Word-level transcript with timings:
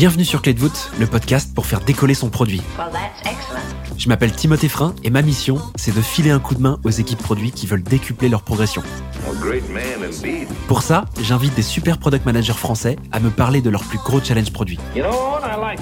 Bienvenue 0.00 0.24
sur 0.24 0.40
Clé 0.40 0.54
de 0.54 0.58
voûte, 0.58 0.90
le 0.98 1.06
podcast 1.06 1.54
pour 1.54 1.66
faire 1.66 1.80
décoller 1.80 2.14
son 2.14 2.30
produit. 2.30 2.62
Well, 2.78 2.88
that's 2.90 3.20
excellent. 3.30 3.60
Je 3.98 4.08
m'appelle 4.08 4.32
Timothée 4.32 4.70
Frein 4.70 4.94
et 5.04 5.10
ma 5.10 5.20
mission, 5.20 5.58
c'est 5.74 5.94
de 5.94 6.00
filer 6.00 6.30
un 6.30 6.38
coup 6.38 6.54
de 6.54 6.62
main 6.62 6.80
aux 6.84 6.90
équipes 6.90 7.22
produits 7.22 7.52
qui 7.52 7.66
veulent 7.66 7.82
décupler 7.82 8.30
leur 8.30 8.40
progression. 8.40 8.82
A 9.28 9.34
great 9.38 9.68
man 9.68 10.02
indeed. 10.02 10.48
Pour 10.68 10.80
ça, 10.80 11.04
j'invite 11.20 11.54
des 11.54 11.60
super 11.60 11.98
product 11.98 12.24
managers 12.24 12.54
français 12.54 12.96
à 13.12 13.20
me 13.20 13.28
parler 13.28 13.60
de 13.60 13.68
leurs 13.68 13.84
plus 13.84 13.98
gros 13.98 14.22
challenges 14.22 14.54
produits. 14.54 14.78
You 14.96 15.02
know 15.02 15.38
like. 15.60 15.80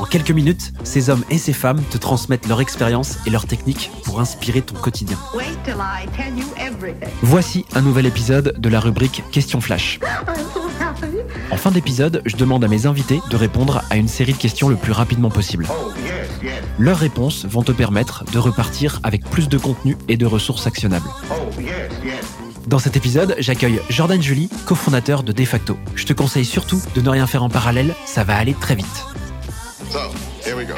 En 0.00 0.06
quelques 0.06 0.30
minutes, 0.30 0.72
ces 0.82 1.10
hommes 1.10 1.24
et 1.28 1.36
ces 1.36 1.52
femmes 1.52 1.82
te 1.90 1.98
transmettent 1.98 2.48
leur 2.48 2.62
expérience 2.62 3.18
et 3.26 3.30
leurs 3.30 3.46
techniques 3.46 3.90
pour 4.04 4.18
inspirer 4.18 4.62
ton 4.62 4.76
quotidien. 4.76 5.18
Wait 5.34 5.44
till 5.62 5.74
I 5.74 6.06
tell 6.16 6.34
you 6.34 6.46
everything. 6.56 7.10
Voici 7.20 7.66
un 7.74 7.82
nouvel 7.82 8.06
épisode 8.06 8.54
de 8.56 8.68
la 8.70 8.80
rubrique 8.80 9.22
Question 9.30 9.60
Flash. 9.60 10.00
En 11.50 11.56
fin 11.56 11.70
d'épisode, 11.70 12.22
je 12.26 12.36
demande 12.36 12.64
à 12.64 12.68
mes 12.68 12.86
invités 12.86 13.20
de 13.30 13.36
répondre 13.36 13.82
à 13.90 13.96
une 13.96 14.08
série 14.08 14.32
de 14.32 14.38
questions 14.38 14.68
le 14.68 14.76
plus 14.76 14.92
rapidement 14.92 15.30
possible. 15.30 15.66
Oh, 15.70 15.92
yes, 15.96 16.28
yes. 16.42 16.62
Leurs 16.78 16.98
réponses 16.98 17.44
vont 17.44 17.62
te 17.62 17.72
permettre 17.72 18.24
de 18.24 18.38
repartir 18.38 19.00
avec 19.02 19.24
plus 19.24 19.48
de 19.48 19.58
contenu 19.58 19.96
et 20.08 20.16
de 20.16 20.26
ressources 20.26 20.66
actionnables. 20.66 21.08
Oh, 21.30 21.60
yes, 21.60 21.90
yes. 22.04 22.24
Dans 22.66 22.78
cet 22.78 22.96
épisode, 22.96 23.36
j'accueille 23.38 23.80
Jordan 23.90 24.20
Julie, 24.20 24.48
cofondateur 24.66 25.22
de 25.22 25.32
Defacto. 25.32 25.78
Je 25.94 26.04
te 26.04 26.12
conseille 26.12 26.44
surtout 26.44 26.82
de 26.94 27.00
ne 27.00 27.08
rien 27.08 27.26
faire 27.26 27.44
en 27.44 27.48
parallèle, 27.48 27.94
ça 28.06 28.24
va 28.24 28.36
aller 28.36 28.54
très 28.54 28.74
vite. 28.74 29.04
So, 29.90 29.98
here 30.44 30.56
we 30.56 30.66
go. 30.66 30.74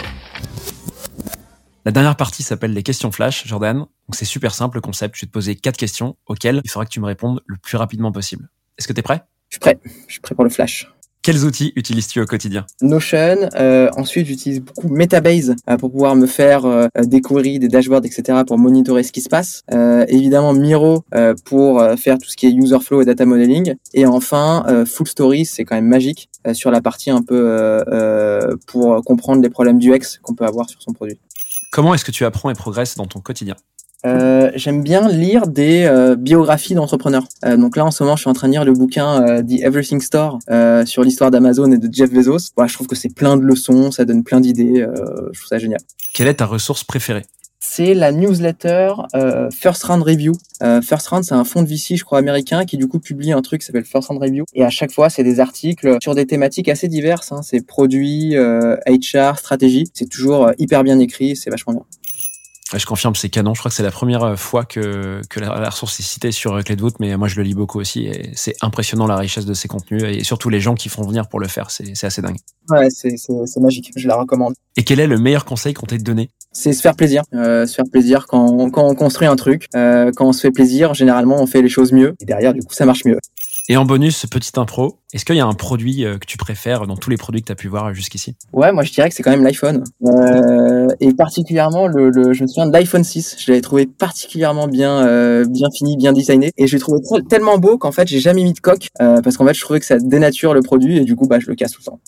La 1.86 1.92
dernière 1.92 2.16
partie 2.16 2.42
s'appelle 2.42 2.74
les 2.74 2.82
questions 2.82 3.10
flash, 3.10 3.46
Jordan. 3.46 3.78
Donc 3.78 3.88
c'est 4.12 4.26
super 4.26 4.54
simple 4.54 4.76
le 4.76 4.80
concept, 4.82 5.16
je 5.16 5.22
vais 5.22 5.26
te 5.26 5.32
poser 5.32 5.56
quatre 5.56 5.78
questions 5.78 6.16
auxquelles 6.26 6.60
il 6.62 6.70
faudra 6.70 6.84
que 6.84 6.90
tu 6.90 7.00
me 7.00 7.06
répondes 7.06 7.42
le 7.46 7.56
plus 7.56 7.78
rapidement 7.78 8.12
possible. 8.12 8.50
Est-ce 8.76 8.86
que 8.86 8.92
tu 8.92 9.00
es 9.00 9.02
prêt? 9.02 9.24
Je 9.48 9.54
suis 9.54 9.60
prêt. 9.60 9.78
Je 10.06 10.12
suis 10.12 10.20
prêt 10.20 10.34
pour 10.34 10.44
le 10.44 10.50
flash. 10.50 10.92
Quels 11.22 11.44
outils 11.44 11.72
utilises-tu 11.74 12.20
au 12.20 12.26
quotidien? 12.26 12.64
Notion. 12.80 13.50
euh, 13.56 13.90
ensuite, 13.96 14.26
j'utilise 14.26 14.60
beaucoup 14.60 14.88
Metabase 14.88 15.56
euh, 15.68 15.76
pour 15.76 15.90
pouvoir 15.90 16.16
me 16.16 16.26
faire 16.26 16.64
euh, 16.64 16.86
des 17.02 17.20
queries, 17.20 17.58
des 17.58 17.68
dashboards, 17.68 18.04
etc. 18.06 18.44
pour 18.46 18.56
monitorer 18.56 19.02
ce 19.02 19.12
qui 19.12 19.20
se 19.20 19.28
passe. 19.28 19.62
Évidemment, 20.08 20.52
Miro 20.52 21.04
pour 21.44 21.82
faire 21.98 22.18
tout 22.18 22.30
ce 22.30 22.36
qui 22.36 22.46
est 22.46 22.50
user 22.50 22.78
flow 22.80 23.02
et 23.02 23.04
data 23.04 23.26
modeling. 23.26 23.74
Et 23.94 24.06
enfin, 24.06 24.64
Full 24.86 25.08
Stories, 25.08 25.46
c'est 25.46 25.64
quand 25.64 25.74
même 25.74 25.88
magique 25.88 26.30
sur 26.52 26.70
la 26.70 26.80
partie 26.80 27.10
un 27.10 27.22
peu 27.22 27.84
pour 28.66 29.02
comprendre 29.04 29.42
les 29.42 29.50
problèmes 29.50 29.78
du 29.78 29.94
X 29.94 30.20
qu'on 30.22 30.34
peut 30.34 30.46
avoir 30.46 30.68
sur 30.68 30.80
son 30.80 30.92
produit. 30.92 31.18
Comment 31.72 31.94
est-ce 31.94 32.04
que 32.04 32.12
tu 32.12 32.24
apprends 32.24 32.48
et 32.48 32.54
progresses 32.54 32.96
dans 32.96 33.06
ton 33.06 33.20
quotidien? 33.20 33.56
Euh, 34.06 34.50
J'aime 34.54 34.82
bien 34.82 35.08
lire 35.08 35.46
des 35.46 35.84
euh, 35.84 36.14
biographies 36.16 36.74
d'entrepreneurs. 36.74 37.26
Euh, 37.44 37.56
donc 37.56 37.76
là, 37.76 37.84
en 37.84 37.90
ce 37.90 38.02
moment, 38.02 38.16
je 38.16 38.20
suis 38.22 38.30
en 38.30 38.34
train 38.34 38.46
de 38.48 38.52
lire 38.52 38.64
le 38.64 38.72
bouquin 38.72 39.22
euh, 39.26 39.42
The 39.42 39.60
Everything 39.62 40.00
Store 40.00 40.38
euh, 40.50 40.86
sur 40.86 41.02
l'histoire 41.02 41.30
d'Amazon 41.30 41.72
et 41.72 41.78
de 41.78 41.88
Jeff 41.92 42.10
Bezos. 42.12 42.50
Voilà, 42.56 42.68
je 42.68 42.74
trouve 42.74 42.86
que 42.86 42.96
c'est 42.96 43.12
plein 43.12 43.36
de 43.36 43.42
leçons, 43.42 43.90
ça 43.90 44.04
donne 44.04 44.22
plein 44.22 44.40
d'idées. 44.40 44.80
euh, 44.82 44.94
je 45.32 45.40
trouve 45.40 45.48
ça 45.48 45.58
génial. 45.58 45.80
Quelle 46.14 46.28
est 46.28 46.34
ta 46.34 46.46
ressource 46.46 46.84
préférée? 46.84 47.24
C'est 47.60 47.92
la 47.92 48.12
newsletter 48.12 48.92
euh, 49.16 49.50
First 49.50 49.82
Round 49.82 50.02
Review. 50.04 50.32
Euh, 50.62 50.80
First 50.80 51.08
Round, 51.08 51.24
c'est 51.24 51.34
un 51.34 51.42
fonds 51.44 51.62
de 51.62 51.68
VC, 51.68 51.96
je 51.96 52.04
crois, 52.04 52.18
américain, 52.20 52.64
qui 52.64 52.76
du 52.76 52.86
coup 52.86 53.00
publie 53.00 53.32
un 53.32 53.42
truc 53.42 53.60
qui 53.60 53.66
s'appelle 53.66 53.84
First 53.84 54.08
Round 54.08 54.22
Review. 54.22 54.44
Et 54.54 54.64
à 54.64 54.70
chaque 54.70 54.92
fois, 54.92 55.10
c'est 55.10 55.24
des 55.24 55.40
articles 55.40 55.96
sur 56.00 56.14
des 56.14 56.24
thématiques 56.24 56.68
assez 56.68 56.86
diverses. 56.86 57.32
Hein. 57.32 57.40
C'est 57.42 57.66
produits, 57.66 58.36
euh, 58.36 58.76
HR, 58.86 59.38
stratégie. 59.38 59.84
C'est 59.92 60.08
toujours 60.08 60.52
hyper 60.58 60.84
bien 60.84 61.00
écrit, 61.00 61.34
c'est 61.34 61.50
vachement 61.50 61.72
bien. 61.72 61.82
Je 62.76 62.84
confirme, 62.84 63.14
c'est 63.14 63.30
canon. 63.30 63.54
Je 63.54 63.60
crois 63.60 63.70
que 63.70 63.74
c'est 63.74 63.82
la 63.82 63.90
première 63.90 64.38
fois 64.38 64.64
que, 64.64 65.22
que 65.30 65.40
la, 65.40 65.58
la 65.58 65.70
ressource 65.70 65.98
est 66.00 66.02
citée 66.02 66.32
sur 66.32 66.62
Clé 66.62 66.76
de 66.76 66.80
voûte, 66.82 66.96
mais 67.00 67.16
moi 67.16 67.26
je 67.26 67.36
le 67.36 67.42
lis 67.42 67.54
beaucoup 67.54 67.80
aussi 67.80 68.06
et 68.06 68.30
c'est 68.34 68.54
impressionnant 68.60 69.06
la 69.06 69.16
richesse 69.16 69.46
de 69.46 69.54
ces 69.54 69.68
contenus 69.68 70.02
et 70.04 70.22
surtout 70.22 70.50
les 70.50 70.60
gens 70.60 70.74
qui 70.74 70.90
font 70.90 71.02
venir 71.02 71.28
pour 71.28 71.40
le 71.40 71.48
faire. 71.48 71.70
C'est 71.70 71.94
c'est 71.94 72.06
assez 72.06 72.20
dingue. 72.20 72.36
Ouais, 72.68 72.88
c'est 72.90 73.16
c'est- 73.16 73.46
c'est 73.46 73.60
magique, 73.60 73.92
je 73.96 74.06
la 74.06 74.16
recommande. 74.16 74.52
Et 74.76 74.84
quel 74.84 75.00
est 75.00 75.06
le 75.06 75.18
meilleur 75.18 75.46
conseil 75.46 75.72
qu'on 75.72 75.86
t'ait 75.86 75.96
donné? 75.98 76.28
C'est 76.52 76.72
se 76.72 76.80
faire 76.82 76.94
plaisir. 76.96 77.22
Euh, 77.34 77.66
se 77.66 77.74
faire 77.74 77.84
plaisir 77.90 78.26
quand 78.26 78.44
on, 78.50 78.70
quand 78.70 78.86
on 78.86 78.94
construit 78.94 79.28
un 79.28 79.36
truc, 79.36 79.66
euh, 79.74 80.10
quand 80.14 80.26
on 80.26 80.32
se 80.32 80.40
fait 80.40 80.50
plaisir, 80.50 80.92
généralement 80.94 81.40
on 81.40 81.46
fait 81.46 81.62
les 81.62 81.68
choses 81.68 81.92
mieux. 81.92 82.14
Et 82.20 82.24
derrière, 82.26 82.52
du 82.52 82.60
coup, 82.60 82.74
ça 82.74 82.84
marche 82.84 83.04
mieux. 83.04 83.18
Et 83.70 83.76
en 83.76 83.84
bonus, 83.84 84.24
petite 84.30 84.56
impro, 84.56 84.98
est-ce 85.12 85.26
qu'il 85.26 85.36
y 85.36 85.40
a 85.40 85.46
un 85.46 85.52
produit 85.52 86.04
euh, 86.06 86.16
que 86.16 86.24
tu 86.24 86.38
préfères 86.38 86.86
dans 86.86 86.96
tous 86.96 87.10
les 87.10 87.18
produits 87.18 87.42
que 87.42 87.46
tu 87.46 87.52
as 87.52 87.54
pu 87.54 87.68
voir 87.68 87.92
jusqu'ici? 87.92 88.34
Ouais, 88.54 88.72
moi 88.72 88.82
je 88.82 88.92
dirais 88.92 89.10
que 89.10 89.14
c'est 89.14 89.22
quand 89.22 89.30
même 89.30 89.44
l'iPhone. 89.44 89.84
Euh, 90.06 90.88
et 91.00 91.12
particulièrement, 91.12 91.86
le, 91.86 92.08
le, 92.08 92.32
je 92.32 92.42
me 92.44 92.46
souviens 92.48 92.66
de 92.66 92.72
l'iPhone 92.72 93.04
6. 93.04 93.36
Je 93.38 93.50
l'avais 93.52 93.60
trouvé 93.60 93.86
particulièrement 93.86 94.68
bien, 94.68 95.06
euh, 95.06 95.44
bien 95.46 95.68
fini, 95.76 95.96
bien 95.98 96.14
designé. 96.14 96.50
Et 96.56 96.66
je 96.66 96.76
l'ai 96.76 96.80
trouvé 96.80 97.00
tel- 97.08 97.24
tellement 97.24 97.58
beau 97.58 97.76
qu'en 97.76 97.92
fait, 97.92 98.08
j'ai 98.08 98.20
jamais 98.20 98.42
mis 98.42 98.54
de 98.54 98.60
coque. 98.60 98.88
euh, 99.02 99.20
parce 99.20 99.36
qu'en 99.36 99.46
fait, 99.46 99.52
je 99.54 99.60
trouvais 99.60 99.80
que 99.80 99.86
ça 99.86 99.98
dénature 99.98 100.54
le 100.54 100.62
produit. 100.62 100.96
Et 100.96 101.04
du 101.04 101.14
coup, 101.14 101.26
bah, 101.26 101.38
je 101.38 101.46
le 101.48 101.54
casse 101.54 101.72
tout 101.72 101.80
le 101.84 101.90
temps. 101.90 102.00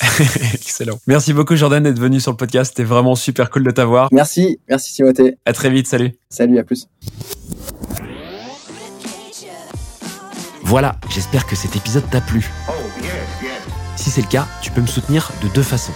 Excellent. 0.54 0.98
Merci 1.06 1.32
beaucoup 1.34 1.54
Jordan 1.54 1.82
d'être 1.82 1.98
venu 2.00 2.18
sur 2.18 2.30
le 2.30 2.36
podcast. 2.38 2.72
C'était 2.74 2.84
vraiment 2.88 3.14
super 3.14 3.50
cool 3.50 3.64
de 3.64 3.70
t'avoir. 3.70 4.08
Merci, 4.10 4.58
merci 4.68 4.92
Timothée. 4.94 5.36
À 5.44 5.52
très 5.52 5.68
vite, 5.70 5.86
salut. 5.86 6.12
Salut, 6.30 6.58
à 6.58 6.64
plus. 6.64 6.88
Voilà, 10.64 10.96
j'espère 11.10 11.46
que 11.46 11.54
cet 11.54 11.76
épisode 11.76 12.08
t'a 12.10 12.22
plu. 12.22 12.50
Oh, 12.68 12.72
yes, 13.02 13.12
yes. 13.42 13.50
Si 13.96 14.10
c'est 14.10 14.22
le 14.22 14.26
cas, 14.28 14.48
tu 14.62 14.70
peux 14.70 14.80
me 14.80 14.86
soutenir 14.86 15.30
de 15.42 15.48
deux 15.48 15.62
façons. 15.62 15.92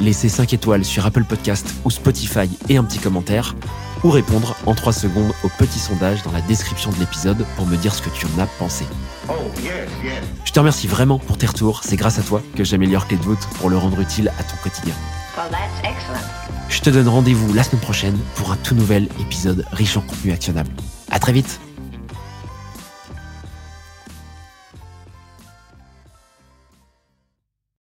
Laisser 0.00 0.30
5 0.30 0.54
étoiles 0.54 0.86
sur 0.86 1.04
Apple 1.04 1.24
Podcast 1.24 1.74
ou 1.84 1.90
Spotify 1.90 2.48
et 2.70 2.78
un 2.78 2.84
petit 2.84 2.98
commentaire, 2.98 3.54
ou 4.02 4.10
répondre 4.10 4.56
en 4.64 4.74
3 4.74 4.94
secondes 4.94 5.32
au 5.44 5.48
petit 5.58 5.78
sondage 5.78 6.22
dans 6.22 6.32
la 6.32 6.40
description 6.40 6.90
de 6.90 6.96
l'épisode 6.96 7.44
pour 7.56 7.66
me 7.66 7.76
dire 7.76 7.94
ce 7.94 8.00
que 8.00 8.08
tu 8.08 8.24
en 8.24 8.42
as 8.42 8.46
pensé. 8.46 8.86
Oh, 9.28 9.34
yes, 9.62 9.90
yes. 10.02 10.14
Je 10.46 10.52
te 10.52 10.58
remercie 10.58 10.86
vraiment 10.86 11.18
pour 11.18 11.36
tes 11.36 11.46
retours, 11.46 11.82
c'est 11.84 11.96
grâce 11.96 12.18
à 12.18 12.22
toi 12.22 12.42
que 12.56 12.64
j'améliore 12.64 13.06
Clé 13.06 13.18
de 13.18 13.22
voûte 13.22 13.46
pour 13.58 13.68
le 13.68 13.76
rendre 13.76 14.00
utile 14.00 14.32
à 14.38 14.42
ton 14.42 14.56
quotidien. 14.62 14.94
Well, 15.36 15.50
that's 15.50 15.78
excellent. 15.84 16.26
Je 16.70 16.80
te 16.80 16.88
donne 16.88 17.08
rendez-vous 17.08 17.52
la 17.52 17.64
semaine 17.64 17.82
prochaine 17.82 18.18
pour 18.34 18.50
un 18.50 18.56
tout 18.56 18.74
nouvel 18.74 19.08
épisode 19.20 19.66
riche 19.72 19.98
en 19.98 20.00
contenu 20.00 20.32
actionnable. 20.32 20.70
À 21.10 21.18
très 21.18 21.32
vite 21.32 21.60